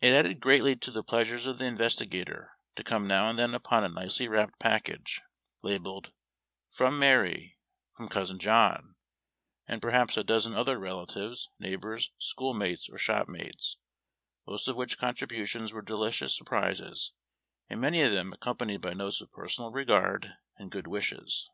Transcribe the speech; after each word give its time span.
It 0.00 0.14
added 0.14 0.40
greatly 0.40 0.76
to 0.76 0.90
the 0.90 1.02
pleasures 1.02 1.46
of 1.46 1.58
the 1.58 1.66
investigator 1.66 2.52
to 2.74 2.82
come 2.82 3.06
now 3.06 3.28
and 3.28 3.38
then 3.38 3.54
upon 3.54 3.84
a 3.84 3.90
nicely 3.90 4.26
wrapped 4.26 4.58
package, 4.58 5.20
labelled" 5.60 6.10
From 6.78 6.98
Mary,"" 6.98 7.58
From 7.94 8.08
Cousin 8.08 8.38
John," 8.38 8.94
and 9.68 9.82
perhaps 9.82 10.16
a 10.16 10.24
dozen 10.24 10.54
other 10.54 10.78
relatives, 10.78 11.50
neighbors, 11.58 12.12
school 12.16 12.54
mates 12.54 12.88
or 12.88 12.96
shop 12.96 13.28
mates, 13.28 13.76
most 14.46 14.68
of 14.68 14.76
which 14.76 14.96
contributions 14.96 15.70
were 15.70 15.82
delicious 15.82 16.34
surprises, 16.34 17.12
and 17.68 17.78
many 17.78 18.00
of 18.00 18.10
them 18.12 18.32
accompanied 18.32 18.80
by 18.80 18.94
notes 18.94 19.20
of 19.20 19.30
personal 19.32 19.70
regard 19.70 20.32
and 20.56 20.72
good 20.72 20.86
wishes. 20.86 21.50